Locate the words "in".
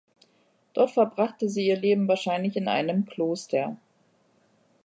2.55-2.67